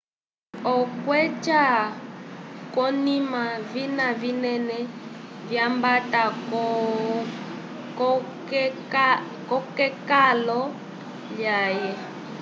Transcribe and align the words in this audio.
okukuca 0.75 1.63
kwonina 2.73 3.41
vina 3.71 4.07
vinene 4.19 4.77
vyatamba 5.49 6.23
ko 9.57 9.57
kekalo 9.77 10.61
lyaye 11.37 11.91